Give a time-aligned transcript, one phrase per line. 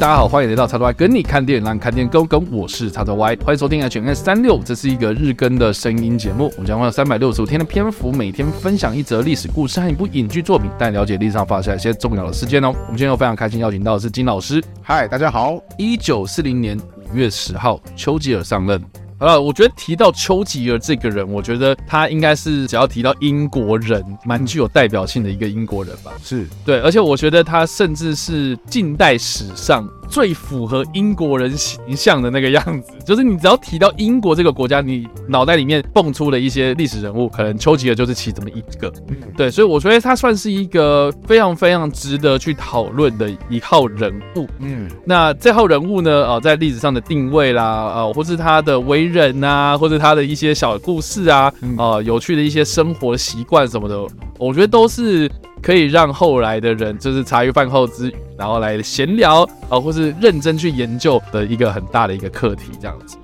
[0.00, 2.50] 大家好，欢迎来到叉叉 Y 跟你看电影，让你看电影更跟。
[2.50, 6.50] 我是叉叉 Y，欢迎收听 HNS 三六，这是一个日更的声音节目。
[6.56, 12.68] 我们将会有三百六十五天的篇幅，每天分享一则历史故事和一部影剧作品，带你了解历史上发生一些重要的事件哦。
[12.68, 14.64] 我们今天又非常开心邀请到的是金老师。
[14.80, 15.60] 嗨，大家好。
[15.76, 18.82] 一九四零年五月十号，丘吉尔上任。
[19.20, 26.10] 好了，我觉得提到丘吉尔这个人，我觉得他应该是只要提到英国人，蛮具有代表性的一个英国人吧。
[26.24, 29.86] 是对，而且我觉得他甚至是近代史上。
[30.10, 38.92] 最符合英国人形象的那个样子， 就是你只要提到英国这个国家，你脑袋里面蹦出了一些历史人物，可能丘吉尔就是其中一个。
[39.36, 44.48] 对，所以我觉得他算是一个非常非常值得去讨论的一号人物。
[44.58, 53.96] 嗯，那这号人物呢，啊，在历史上的定位啦，啊，或是他的为人啊，或者他的一些小故事啊，啊，有趣的一些生活习惯什么的，
[54.38, 55.30] 我觉得都是。
[55.62, 63.16] 可以让后来的人就是茶余饭后之，然后来闲聊啊，或是认真去研究的一个很大的一个课题，这样子。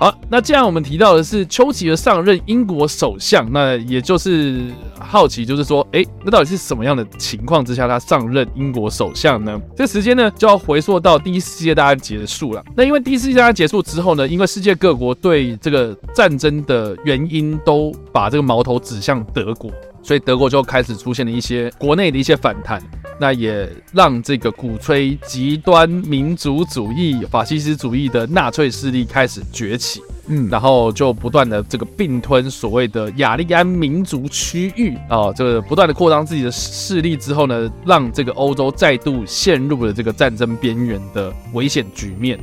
[0.00, 4.66] 好，那既然我们提到的是丘吉尔上任英国首相，那也就是
[4.96, 9.60] 好奇，就是说，哎，那到底是什么样的情况之下他上任英国首相呢？
[9.74, 12.64] 这时间呢，就要回溯到第一次世界大战结束了。
[12.76, 19.68] 那因为第一次世界大战结束之后呢，因为世界各国对这个战争的原因都把这个矛头指向德国。
[20.02, 22.82] 所以德国就开始出现了一些国内的一些反弹，
[23.20, 42.38] 那也让这个鼓吹极端民族主义、法西斯主义的纳粹势力开始崛起，嗯，然后就不断的这个并吞所谓的雅利安民族区域啊，这个不断的扩张自己的势力之后呢，让这个欧洲再度陷入了这个战争边缘的危险局面。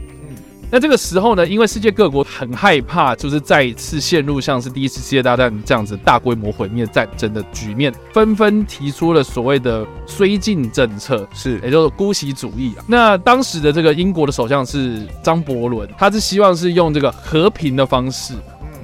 [0.71, 12.83] 那这个时候呢，因为世界各国很害怕，就是再一次陷入像是第一次世界大战这样子大规模毁灭战争的局面，纷纷提出了所谓的绥靖政策，是，也就是姑息主义啊。
[12.87, 18.33] 那当时的这个英国的首相是张伯伦，他是希望是用这个和平的方式。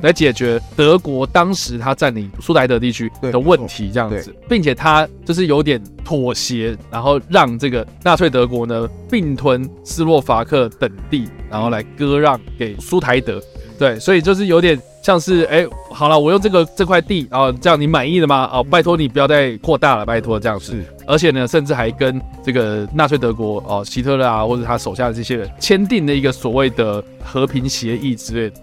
[0.02, 13.42] 来解决德国当时他占领苏台德地区的问题，这样子，并且他就是有点妥协，然后让这个纳粹德国呢并吞斯洛伐克等地，然后来割让给苏台德。
[13.78, 18.48] 对，所以就是有点像是，哎，好了，我用这个这块地啊，这样你满意了吗？
[18.54, 20.74] 哦，拜托你不要再扩大了，拜托这样子。
[20.74, 28.56] 是，而且呢，甚至还跟这个纳粹德国哦，希特勒啊，或者他手下的这些人签订了一个所谓的和平协议之类的。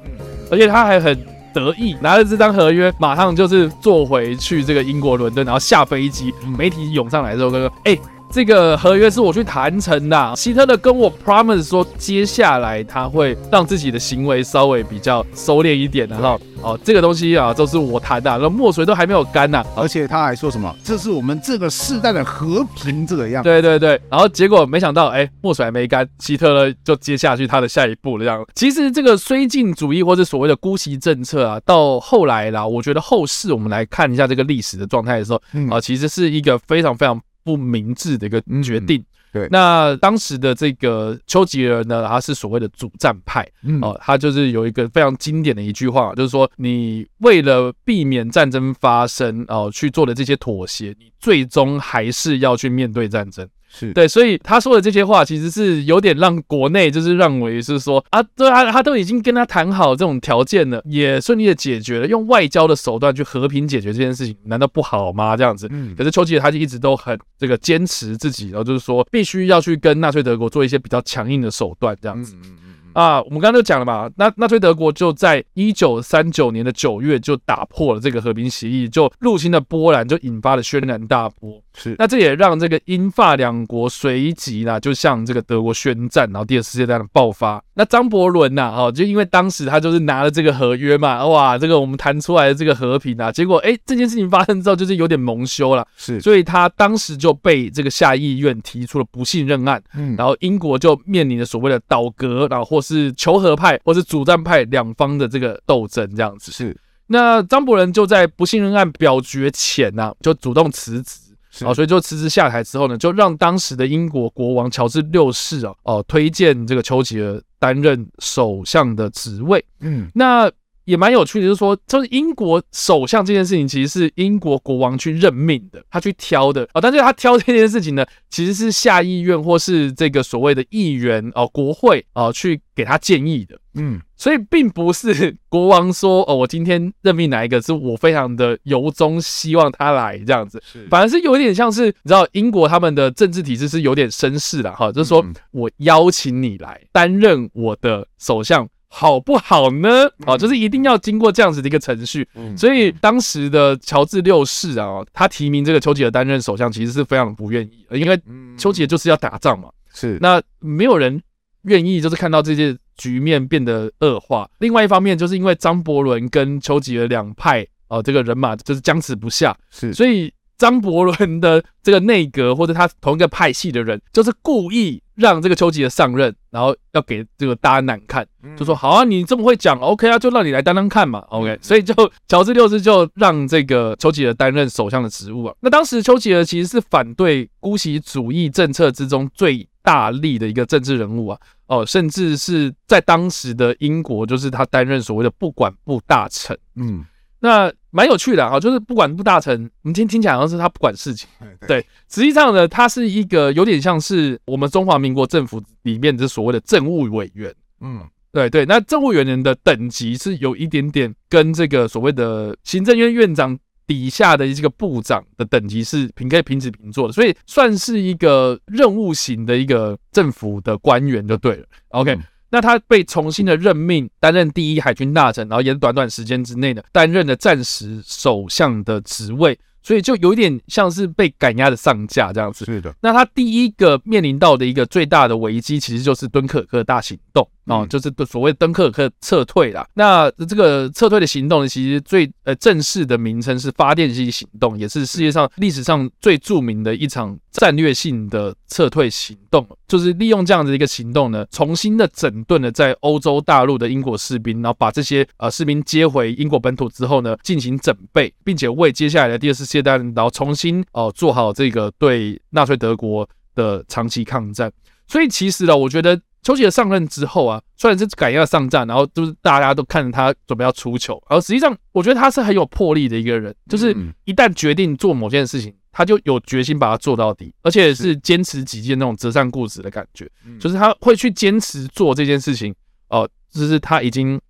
[0.50, 1.18] 而且他还很
[1.52, 7.98] 得意，拿着这张合约，马上就是坐回去这个英国伦敦，然后下飞机，媒体涌上来之后，他说，哎。
[8.30, 10.34] 这个合约是我去谈成的。
[10.36, 23.42] 希特勒跟我 promise 说，接下来他会让自己的行为稍微比较收敛一点，然后哦，这个东西啊都是我谈的，那墨水都还没有干呢，而且他还说什么，这是我们这个世代的和平，这个样。
[23.42, 28.24] 对对对，然后结果没想到，哎，墨水还没干，希特勒就接下去他的下一步了。
[28.24, 35.40] 这样，其实这个绥靖主义或者所谓的姑息政策啊，到后来啦，我觉得后世我们来看一下这个历史的状态的时候，
[35.70, 37.18] 啊，其实是一个非常非常。
[37.48, 39.02] 不明智的一个决定。
[39.32, 43.46] 对，那当时的这个丘吉尔呢，他是所谓的主战派，
[43.80, 53.48] 哦，他就是有一个非常经典的一句话，就是说，你为了避免战争发生，哦，去做的这些妥协，你最终还是要去面对战争。
[53.68, 65.36] 是对，所以他说的这些话其实是有点让国内就是认为是说啊，对啊，他都已经跟他谈好这种条件了，也顺利的解决了，用外交的手段去和平解决这件事情，难道不好吗？
[65.36, 72.34] 这样子，嗯，可是丘吉尔他就一直都很这个坚持自己，然后就是说必须要去跟纳粹德国做一些比较强硬的手段，这样子。
[72.36, 72.67] 嗯嗯
[72.98, 81.62] 啊，我们刚刚就讲了嘛，那纳粹德国就在一九三九年的九月就打破了这个和平协议，就入侵了波兰，就引发了轩然大波。
[81.74, 87.62] 是，那这也让这个英法两国随即呢，就向这个德国宣战，然后第二次世界大战爆发。
[87.74, 95.86] 那张伯伦呐，哦，就因为当时他就是拿了这个合约嘛，哇，这个我们谈出来的这个和平啊，结果哎，这件事情发生之后，就是有点蒙羞了。
[95.96, 99.80] 是，所以他当时就被这个下议院提出了不信任案。
[99.94, 106.50] 嗯，然后英国就面临着所谓的倒戈，然后或是求和派或是主战派两方的这个斗争，这样子。
[106.50, 106.76] 是，
[107.08, 111.20] 那张伯伦就在不信任案表决前呢，就主动辞职。
[111.62, 119.64] 哦，所以就辞职下台之后呢，就让当时的英国国王乔治六世哦哦推荐这个丘吉尔担任首相的职位。
[119.80, 120.48] 嗯，那
[120.88, 126.80] 也蛮有趣的，就是说，就是英国首相这件事情，其实是英国国王去任命的，他去挑的啊。
[126.80, 133.54] 但是他挑这件事情呢，其实是下议院或是这个所谓的议员哦，国会哦，去给他建议的。
[133.74, 140.58] 嗯，所以并不是国王说哦，我今天任命哪一个，是我非常的由衷希望他来这样子，
[140.88, 148.66] 反而是有点像是你知道，英国他们的政治体制是有点绅士的哈，就是说我邀请你来担任我的首相。
[148.88, 150.08] 好不好呢？
[150.26, 152.26] 啊，就是一定要经过这样子的一个程序。
[152.56, 158.20] 所以当时的乔治六世啊，他提名这个丘吉尔担任首相，其实是非常不愿意，因为
[158.56, 159.68] 丘吉尔就是要打仗嘛。
[159.92, 161.20] 是，那没有人
[161.62, 164.48] 愿意，就是看到这些局面变得恶化。
[164.58, 169.56] 另外一方面，就是因为张伯伦跟丘吉尔两派啊，这个人马就是僵持不下。
[169.70, 170.32] 是，所以。
[170.58, 178.26] 张伯伦的这个内阁或者他同一个派系的人，就是故意让这个丘吉尔上任，然后要给这个大家难看，
[178.56, 181.56] 就说好啊，你这么会讲，OK 啊，就让你来当当看嘛，OK。
[181.62, 181.94] 所以就
[182.26, 185.54] 乔治六世就让这个丘吉尔担任首相的职务啊。
[185.60, 191.38] 那当时丘吉尔其实是反对姑息主义政策之中最大力的一个政治人物啊，
[191.68, 197.04] 哦，甚至是在当时的英国，就是他担任所谓的不管部大臣，嗯。
[197.40, 201.28] 那蛮有趣的啊，就是不管部大臣，我们听听起来好像是他不管事情，
[201.66, 208.02] 对，实际上呢，他是一个有点像是我们中华民国政府里面的所谓的政务委员，嗯，
[208.32, 222.14] 对对，那政务委员的等级是有一点点跟这个所谓的行政院院长底下的这个部长的等级是平可以平起平坐的，所以算是一个任务型的一个政府的官员就对了，OK。
[222.14, 232.64] 嗯那他被重新的任命担任第一海军大臣，然后也是短短时间之内的，担任了战时首相的职位，所以就有点像是被赶鸭的上架这样子。
[232.64, 232.94] 是的。
[233.00, 237.46] 那他第一个面临到的一个最大的危机，其实就是敦刻尔克大行动。
[237.68, 239.86] 哦，就是所谓敦刻尔克撤退啦。
[239.94, 249.66] 那这个撤退的行动呢，其实最呃正式的名称是发电机行动，也是世界上历史上最著名的一场战略性的撤退行动。
[249.86, 264.72] 就是利用这样的一个行动呢，重新的整顿了在欧洲大陆的英国士兵，然后把这些呃士兵接回英国本土之后呢，进行整备，并且为接下来的第二次世界大战，然后重新哦、呃、做好这个对纳粹德国的长期抗战。
[265.06, 266.18] 所以其实呢，我觉得。
[266.42, 273.94] 丘吉尔上任之后啊，虽然是赶要上战，然后就是大家都看着他准备要出糗，然后实际上我觉得他是很有魄力的一个人，就是
[274.24, 282.74] 一旦决定做某件事情，他就有决心把它做到底，而且是坚持己见那种折善固执的感觉，就是他会去坚持做这件事情
[283.08, 284.40] 哦、呃，就是他已经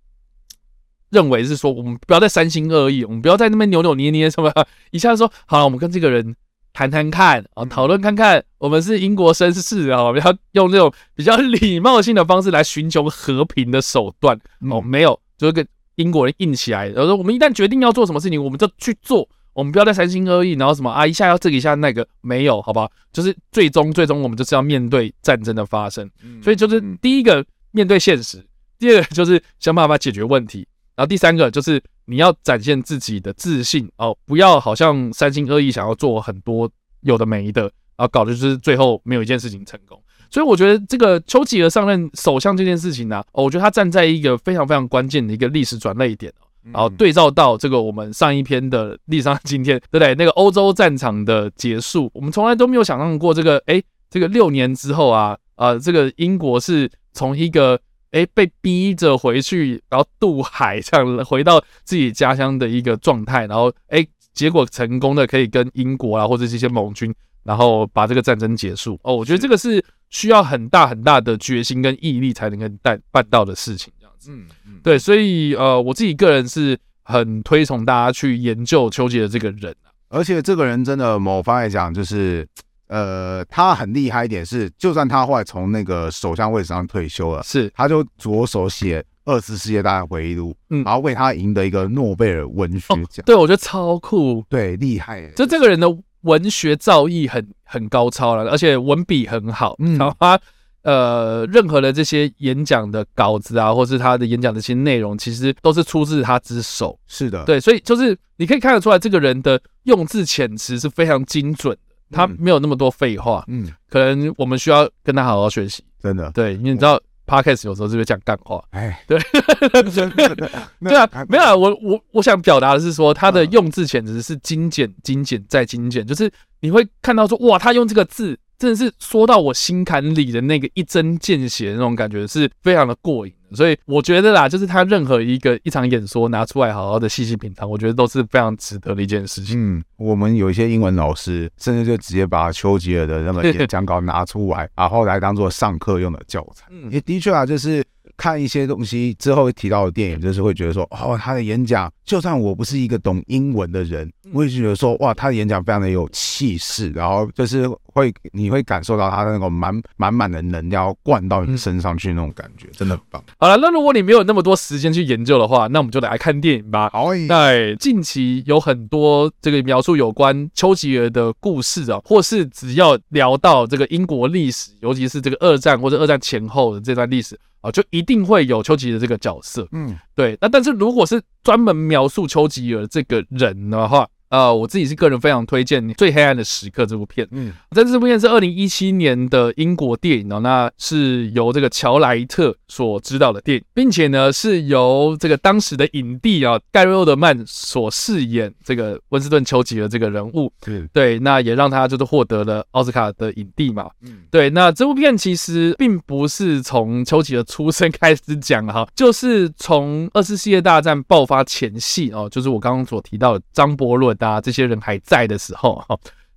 [1.09, 4.53] 认为是说，我们不要再三心二意，我们不要在那边扭扭捏捏什么，
[4.91, 6.35] 一下子说好了，我们跟这个人。
[6.79, 14.39] 谈谈看啊，讨论看看，我们是英国绅士啊，我们要用这种比较礼貌性的方式来寻求和平的手段
[14.71, 16.87] 哦，没有，就是跟英国人硬起来。
[16.87, 22.89] 然后说，我们一旦决定要做什么事情，我们就去做，我们不要再三心二意，然后什么啊，一下要这个，一下那个，没有，好吧？
[23.11, 26.09] 就是最终，最终我们就是要面对战争的发生。
[26.41, 28.41] 所以就是第一个面对现实，
[28.77, 30.65] 第二个就是想办法解决问题，
[30.95, 31.83] 然后第三个就是。
[32.09, 36.67] 你要展现自己的自信哦，不要好像三心二意想要做很多
[37.01, 40.01] 有的没的，然后搞的就是最后没有一件事情成功。
[40.31, 50.15] 所以我觉得这个丘吉尔上任首相这件事情呢，哦，我觉得他站在一个非常非常关键的一个历史转捩点哦，然后对照到这个我们上一篇的历史上今天，对不对？
[50.15, 57.79] 那个欧洲战场的结束，我们从来都没有想象过这个，哎，这个六年之后啊，啊，这个英国是从一个。
[58.11, 67.13] 哎，被逼着回去，然后渡海，这样回到自己家乡的一个状态，然后哎，结果成功的可以跟英国啊或者这些盟军，
[67.43, 68.99] 然后把这个战争结束。
[69.03, 74.31] 哦，我觉得这个是需要很大很大的决心跟毅力才能够办办到的事情，这样子。
[74.31, 82.47] 嗯嗯，对，所以呃，我自己个人是很推崇大家去研究丘吉尔这个人啊，而且这个人真的某方来讲就是。
[82.89, 93.21] 呃，他很厉害一点是，就算他后来从那个首相位置上退休了，是，他就着手写二次世界大战回忆录，嗯，然后为他赢得一个诺贝尔文学奖。
[93.21, 95.87] 哦，对，我觉得超酷，对，厉害，就这个人的
[96.21, 100.39] 文学造诣很很高超了，而且文笔很好，嗯，然后他
[100.81, 111.77] 呃，任何的这些演讲的稿子啊，或是他的演讲的一些内容，其实都是出自他之手，是的，对，所以就是你可以看得出来，这个人的用字遣词是非常精准。
[112.11, 118.63] 他没有那么多废话，嗯，可能我们需要跟他好好学习，真的，对，因为你知道，Podcast 有时候是不是讲干话？
[118.71, 119.19] 哎，对，
[119.81, 133.33] 对啊，没有啊，我我我想表达的是说，他的用字简直是精简、精简再精简，就是你会看到说，哇，他用这个字真的是说到我心坎里的那个一针见血的那种感觉，是非常的过瘾。
[133.53, 139.77] 所以我觉得啦，就是他任何一个一场演说拿出来好好的细细品尝，我觉得都是非常值得的一件事情。
[139.77, 146.65] 嗯，我们有一些英文老师，甚至就直接把丘吉尔的那个演讲稿拿出来，然后来当做上课用的教材。
[146.69, 147.83] 嗯，也的确啊，就是。
[148.17, 163.23] 看一些东西之后提到的电影，就是会觉得说，哦，他的演讲，就算我不是一个懂英文的人，我也觉得说，哇，他的演讲非常的有气势，然后就是会，你会感受到他的那种满满满的能量灌到你身上去那种感觉，真的很棒。
[163.37, 166.89] 好了，那如果你没有那么多时间去研究的话，那我们就来看电影吧。
[166.93, 177.39] 好，那近期有很多这个描述有关丘吉尔的故事啊，或是只要聊到这个英国历史，尤其是这个二战或者二战前后的这段历史。
[177.61, 180.37] 啊，就一定会有丘吉尔这个角色，嗯，对。
[180.41, 187.27] 那但是如果是专门描述丘吉尔这个人的话，呃，我自己是个人非常推荐《最黑暗的时刻》这部片。
[187.31, 200.51] 嗯，在这部片是二零一七年的英国电影哦，那是由这个乔莱特所执导的电影，并且呢是由这个当时的影帝啊盖瑞·奥德曼所饰演这个温斯顿·丘吉尔这个人物。
[200.67, 203.89] 嗯，对，那也让他就是获得了奥斯卡的影帝嘛。
[204.03, 214.18] 嗯，对，那这部片其实并不是从丘吉尔出生 开始讲哈，就是从二次世界大战爆发前夕哦，就是我刚刚所提到的张伯伦。
[214.19, 215.83] 大家这些人还在的时候，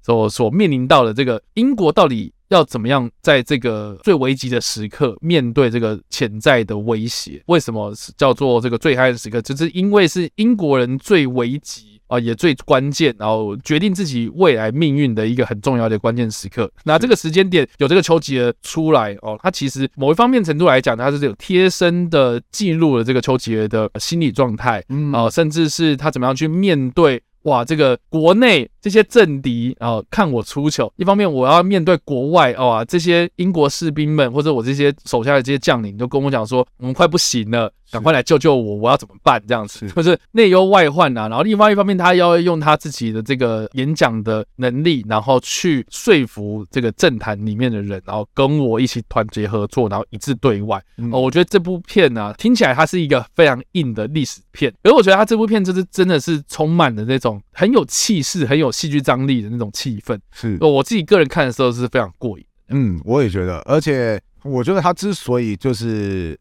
[0.01, 7.43] 所所面临到的这个英国到底要怎么样在这个最危急的时刻面对这个潜在的威胁？
[7.47, 9.41] 为什么叫做这个最黑暗时刻？
[9.43, 16.71] 就是因为是英国人最危急啊，也最关键，然后决定自己未来命运的一个很重要的关键时刻。
[16.85, 27.23] 那这个时间点有这个丘吉尔出来哦，他其实某一方面程度来讲，他是有贴身的记录了这个丘吉尔的心理状态，嗯，啊，甚至是他怎么样去面对。
[27.43, 30.93] 哇，这个国内这些政敌啊，看我出糗。
[30.97, 37.73] 一方面，我要面对国外啊，这些英国士兵们或者我这些手下的这些将领，都跟我讲说，我们快不行了。
[37.93, 38.77] 赶快来救救我！
[38.77, 39.41] 我要怎么办？
[39.47, 41.29] 这样子就是内忧外患啊。
[41.29, 50.83] 然后另外一方面，他要用他自己的这个演讲的能力，然后去说服这个政坛里面的人，然后跟我一起团结合作，然后一致对外。
[51.13, 60.19] 哦，我觉得这部片呢，听起来它是一个非常硬的历史片，而我觉得他这部片就是真的是充满了那种很有气势、很有戏剧张力的那种气氛。
[60.31, 62.45] 是，我自己个人看的时候是非常过瘾。
[62.71, 66.39] 嗯，我也觉得，而且我觉得他之所以就是。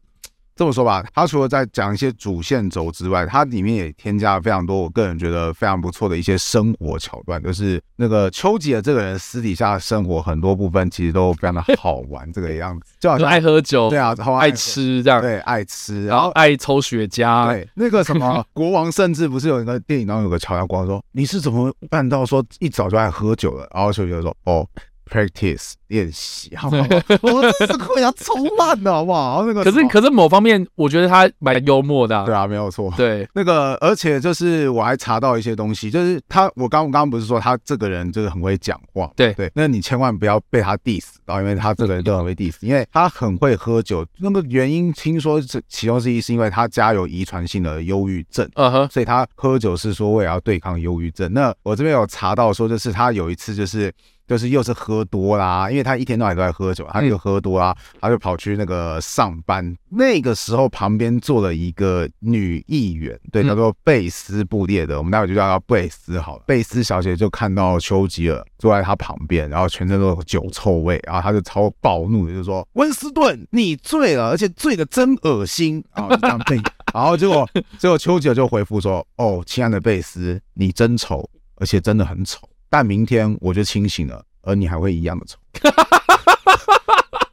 [0.54, 23.66] 这么说吧，他除了在讲一些主线轴之外，它里面也添加了非常多我个人觉得非常不错的一些生活桥段，就是那个丘吉尔这个人私底下的生活很多部分其实都非常的 好玩，这个样子，就好像爱喝酒，对啊，然后爱吃这样，对，爱吃，然后爱抽雪茄，对，那个什么 国王甚至不是有一个电影当中有个桥段，国王说你是怎么办到说一早就爱喝酒了？
[23.74, 24.66] 然后丘吉尔说哦。
[25.12, 26.84] Practice 练习，好不好？
[27.20, 29.44] 我这是会要超慢的，好不好？
[29.44, 32.24] 那个，可是可是某方面，我觉得他蛮幽默的。
[32.24, 32.90] 对啊，没有错。
[32.96, 39.52] 对，那个，而且就是我还查到一些东西，就是他，我刚我刚刚不是说他这个人就是很会讲话，对对。
[39.54, 44.06] 那你千万不要被他 diss 到，因为他这个人就很会 diss， 因为他很会喝酒。
[44.18, 51.30] 那么原因听说是其中之一，是因为他家有遗传性的忧郁症，嗯哼，所以他喝酒是说为了要对抗忧郁症。
[51.34, 53.92] 那我这边有查到说，就是他有一次就是。
[54.26, 59.76] 就是又是喝多啦，因为他一天到晚都在喝酒，他就喝多啦，他就跑去那个上班。
[59.90, 66.44] 那个时候旁边坐了一个女议员，对，叫做贝斯布列的，我们待会就叫她贝斯好了。
[66.46, 76.56] 贝斯小姐就看到丘吉尔坐在她旁边，然后全身都有酒臭味，然后她就超暴怒的，就说：“温斯顿，你醉了，而且醉的真恶心啊！”这样被，
[76.94, 77.46] 然后结果
[77.78, 82.38] 结果丘吉尔就回复说：“哦，亲爱的贝斯，你真丑，而且真的很丑。”
[82.72, 85.36] 但明天我就清醒了，而你还会一样的丑，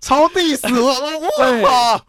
[0.01, 0.81] 超 diss 了！
[1.39, 2.01] 哇哇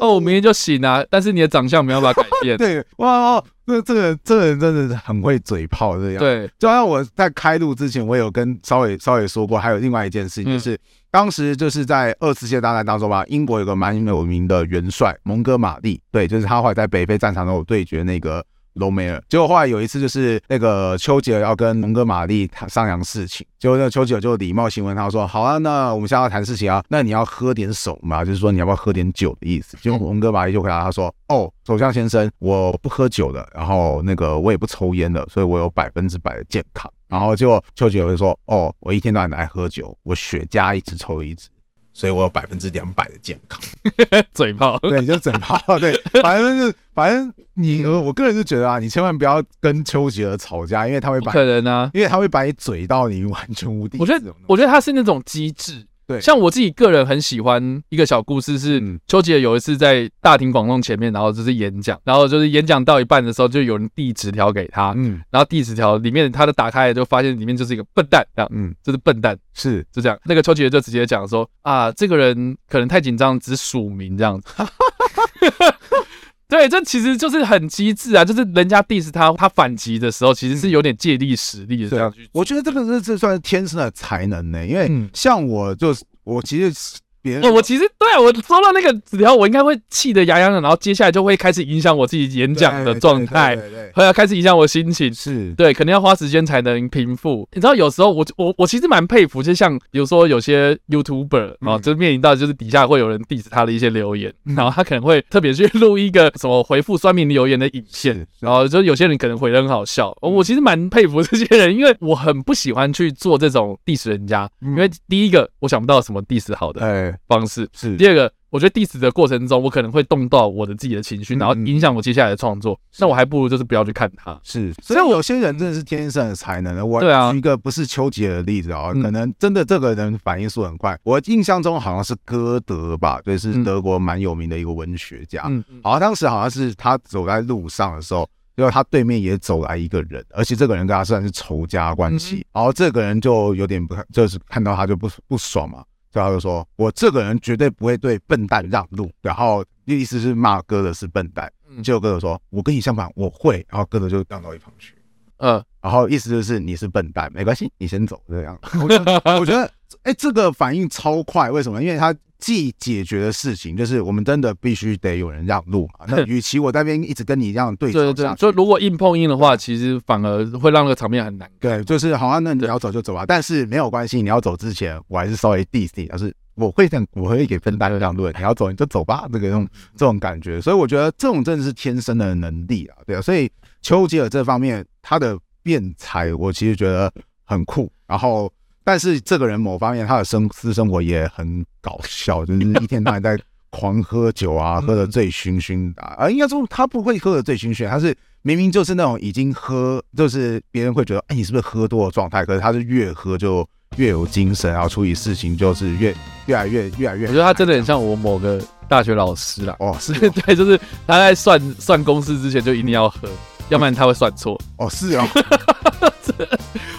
[0.00, 2.56] 哦，我明天就醒了，但是你的长相没有办法改变。
[2.56, 6.18] 对，哇，那这个这个人真的是很会嘴炮，这样。
[6.18, 18.42] 对，就好像我在开录之前，我有跟稍微稍微说过，还有另外一件事情，就是当时就是在二次世界大战当中吧，英国有个蛮有名的元帅蒙哥马利，对，就是他后来在北非战场中有对决那个。
[18.76, 28.24] 隆美尔，结果后来有一次，就是那个丘吉尔要跟蒙哥马利谈商量事情，结果那个丘吉尔就礼貌性问他说：“好啊，那我们现在要谈事情啊，那你要喝点什么？
[28.24, 41.48] 就是说你要不要喝点酒的意思。”结果蒙哥马利就回答他说：“哦，首相先生，我不喝酒的，然后那个我也不抽烟的，所以我有百分之百的健康。”然后结果丘吉尔会说：“哦，我一天到晚爱喝酒，我雪茄一直抽一直。”
[41.96, 43.58] 所以我有百分之两百的健康，
[44.34, 53.96] 嘴炮， 对，就嘴炮， 对，反正就是，反正你，我个人就觉得啊，你千万不要跟丘吉尔吵架，因为他会把，可能啊，因为他会把你嘴到你完全无敌。
[53.98, 70.16] 我觉得，我觉得他是那种机智，对，像我自己个人很喜欢一个小故事，是邱吉尔有一次在大庭广众前面，然后就是演讲，然后就是演讲到一半的时候，就有人递纸条给他，嗯，然后递纸条里面他的打开就发现里面就是一个笨蛋，这样，嗯，就是笨蛋，是就这样。
[70.24, 74.48] 那个邱吉尔就直接讲说啊，这个人可能太紧张，只署名这样子。
[76.48, 78.24] 对，这其实就是很机智啊！
[78.24, 82.28] 就是人家 diss 他，他反击的时候，其实是有点借力使力的这样去。
[82.32, 87.00] 我觉得这个是这算是天生的才能呢，因为像我就是我其实。
[87.42, 93.56] 哦，我其实对啊，我收到那个纸条，我应该会气得牙痒痒，然后接下来就会开始影响我自己演讲的状态，
[93.94, 95.52] 会要开始影响我心情，是。
[95.54, 97.48] 对，可能要花时间才能平复。
[97.52, 110.16] 你知道，有时候我我我其实蛮佩服，就像比如说有些 YouTuber 啊、嗯，就面临到就是底下会有人 diss 他的一些留言，嗯、然后他可能会特别去录一个什么回复酸民留言的影片，然后就有些人可能回的很好笑。
[110.20, 117.96] 我其实蛮佩服这些人，因为我很不喜欢去做这种 diss 人家，因为第一个我想不到什么 diss 好的方式是。
[117.96, 122.78] 第二个，我觉得 diss 的过程中，我可能会动到我的自己的情绪，然后影响我接下来的创作。
[122.98, 124.38] 那我还不如就是不要去看他。
[124.42, 126.86] 是，所以有些人真的是天生的才能。
[126.88, 127.00] 我
[127.32, 130.98] 举一个不是丘吉尔的例子啊，可能真的这个人反应速很快。
[131.02, 135.42] 我印象中好像是歌德吧，对，是德国蛮有名的一个文学家。
[135.46, 142.46] 嗯，好像当时好像是他走在路上的时候，因为他对面也走来一个人，而且这个人跟他算是仇家关系。
[142.52, 145.84] 然后这个人就有点不，就是看到他就不不爽嘛。
[146.12, 151.50] 然后就说：“我这个人绝对不会对笨蛋让路。”然后意思是骂哥的是笨蛋。
[151.82, 154.94] 结果哥德说：“我跟你相反，我会。”然后哥德就让到一旁去。
[155.38, 158.58] 嗯，然后意思就是你是笨蛋，没关系，你先走这样。
[158.82, 159.70] 我觉得，我觉得，
[160.04, 161.82] 哎，这个反应超快，为什么？
[161.82, 162.14] 因为他。
[162.38, 166.06] 既解决的事情，就是我们真的必须得有人让路嘛。
[166.08, 171.50] 那 与其我在那边一直跟你这样对峙，对对对，所以如果硬碰硬的话，其实反而会让那个场面很难。
[171.58, 178.28] 对，就是好像那你要走就走啊，但是没有关系，你要走之前，我还是稍微 diss 你，但是我会这样，我会给分担让路。
[178.30, 180.60] 你要走你就走吧，这个这种这种感觉。
[180.60, 183.22] 所以我觉得这种真的是天生的能力啊，对啊。
[183.22, 183.50] 所以
[183.82, 187.12] 丘吉尔这方面他的辩才，我其实觉得
[187.44, 187.90] 很酷。
[188.06, 188.52] 然后。
[188.86, 193.36] 但是这个人某方面他的生私生活也很搞笑，就是一天到晚在
[193.70, 196.30] 狂喝酒啊，喝的醉醺醺的啊。
[196.30, 202.44] 应该说他不会喝的醉醺醺，他是明明就是那种已经喝，就是别人会觉得哎，你是不是喝多的状态？
[202.46, 206.14] 可是他是越喝就越有精神，然后处理事情就是越
[206.46, 207.26] 越来越越来越。
[207.26, 209.74] 我觉得他真的很像我某个大学老师啦。
[209.80, 213.28] 哦，是 对，就是他在算算公式之前就一定要喝，
[213.68, 214.56] 要不然他会算错。
[214.78, 215.26] 哦，是哦。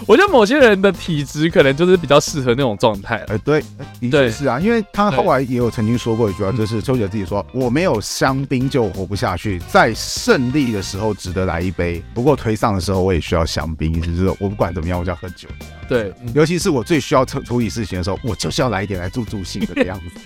[0.08, 3.18] 我觉得某些人的体质可能就是比较适合那种状态。
[3.28, 3.62] 哎，对，
[4.00, 15.50] 的确是啊，因为他后来也有曾经说过一句话，就是周杰自己说：“我没有香槟就活不下去，在胜利的时候值得来一杯，不过颓丧的时候我也需要香槟，就是我不管怎么样，我就要喝酒。”
[15.90, 20.22] 对，尤其是我最需要处处理事情的时候，我就是要来一点来助助兴的样子。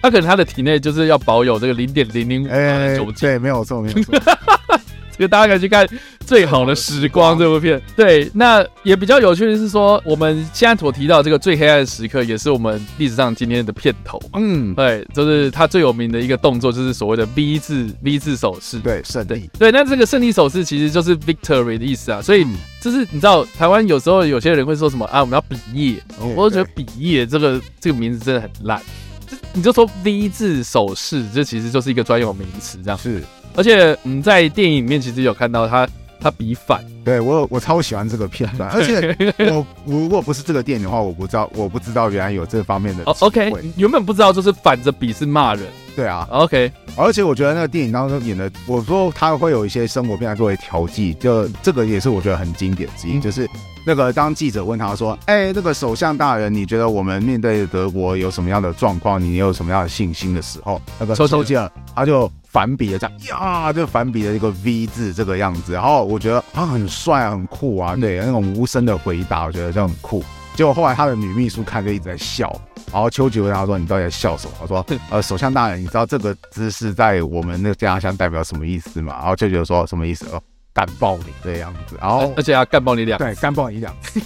[0.00, 3.14] 他 可能他的体内就是要保有这个零点零零五的酒精。
[3.28, 4.14] 对，没有错，没有错。
[5.16, 5.86] 这个大家可以去看
[6.26, 7.80] 《最好的时光》这部片。
[7.96, 14.20] 对，那也比较有趣的是说，我们现在所提到这个最黑暗的时刻，也是我们历史上今天的片头。
[14.34, 18.80] 嗯，对，就是他最有名的一个动作，就是所谓的 V 字 V 字手势。
[18.80, 19.48] 对，胜利。
[19.58, 22.20] 对，那这个胜利手势其实就是 victory 的意思啊。
[22.20, 22.44] 所以
[22.80, 26.02] 就是你知道，台湾有时候有些人会说什么啊，我们要比耶。
[26.34, 28.80] 我就觉得比耶这个这个名字真的很烂。
[29.26, 33.22] 就你就说 V 字手势，这其实就是一个专有名词，这样是。
[33.56, 35.88] 而且，嗯，在电影里面其实有看到他，
[36.20, 38.68] 他比反，对我我超喜欢这个片段。
[38.74, 39.16] 而且
[39.50, 43.04] 我如果不是这个电影的话，我不知道，我不知道原来有这方面的。
[43.04, 45.64] 哦，OK，原本不知道就是反着比是骂人。
[45.94, 46.70] 对啊，OK。
[46.96, 53.48] 而且我觉得那个电影当中演的，我说他会有一些生活片段作为调剂，就这个也是我觉得很经典之一，就是
[53.86, 59.20] 那个当记者问他说：“哎，那个首相大人，你觉得我们面对德国有什么样的状况？
[59.20, 62.30] 你有什么样的信心的时候？”那个丘吉尔他就。
[62.54, 70.22] 反比的这样呀，就反比的一个 V 字这个样子，然后我觉得他很帅啊，很酷啊，对，那种无声的回答，我觉得这样很酷。
[70.54, 72.56] 结果后来他的女秘书看就一直在笑，
[72.94, 80.40] 然后丘吉尔问他说：“你到底在笑什么？”他说：“呃，首相大人，你知道这个姿势在我们那个家乡代表什么意思吗？”然后丘吉尔说：“什么意思？”哦。
[80.72, 84.20] 干爆你这样子，然后而且要干爆你两对，干爆你两次。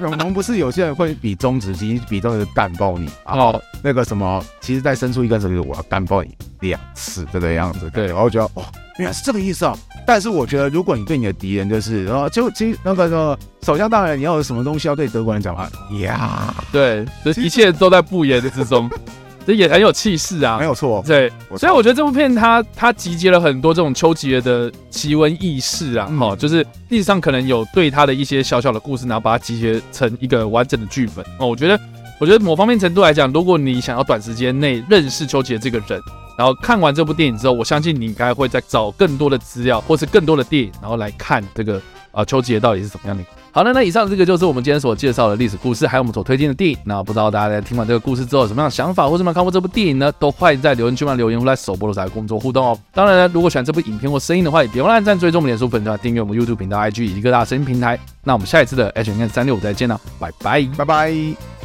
[0.00, 3.62] 我们不是有些人会比中指，其实比中指干爆你哦。
[3.82, 7.90] 那个什么，其实再伸出一根手就是我要干爆你两次这个样子。
[7.90, 8.64] 对，然后觉得哦，
[8.96, 9.76] 原来是这个意思啊。
[10.12, 15.70] 但是我觉得，如果你对你的敌人就是，然后就其实那个说首相大人，你要有什么东西要对德国人讲话
[16.00, 16.52] 呀？
[16.72, 18.90] 对，这一切都在不言之中。
[19.46, 21.00] 这也很有气势啊，没有错。
[21.06, 31.46] 对，所以我觉得这部片它它集结了很多这种丘吉尔的奇闻异事啊，哈、嗯，就是历史上可能有对他的一些小小的故事，然后把它集结成一个完整的剧本哦。
[31.46, 31.78] 我觉得
[32.18, 36.02] 我觉得某方面程度来讲，如果你想要短时间内认识丘吉尔这个人，
[36.40, 41.78] 然后看完这部电影之后，我相信你应该会再找更多的资料，或是更多的电影，然后来看这个
[42.12, 43.22] 啊丘吉尔到底是怎么样的。
[43.52, 46.78] 好了，那以上这个就是我们今天所介绍的历史故事，还有我们所推荐的电影。
[46.84, 50.10] 那不知道大家在听完这个故事之后有什么样的想法，或者有没有看过这部电影呢？
[50.18, 52.78] 都欢迎在留言区里留言，或来首播的时候来跟我们做互动哦。
[52.94, 57.98] 当然呢，如果喜欢这部影片或声音的话，也别忘了按赞、追踪我们脸书粉团、订阅我们 YouTube 频道、IG 以及各大声音平台。
[58.24, 61.59] 那我们下一次的 H N 三六五再见了，拜拜，拜拜。